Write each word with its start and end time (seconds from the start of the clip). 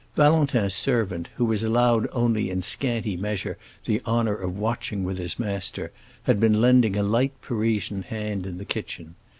Valentin's 0.15 0.73
servant, 0.73 1.29
who 1.35 1.45
was 1.45 1.61
allowed 1.61 2.09
only 2.11 2.49
in 2.49 2.63
scanty 2.63 3.15
measure 3.15 3.55
the 3.85 4.01
honor 4.03 4.33
of 4.33 4.57
watching 4.57 5.03
with 5.03 5.19
his 5.19 5.37
master, 5.37 5.91
had 6.23 6.39
been 6.39 6.59
lending 6.59 6.97
a 6.97 7.03
light 7.03 7.39
Parisian 7.43 8.01
hand 8.01 8.47
in 8.47 8.57
the 8.57 8.65
kitchen. 8.65 9.13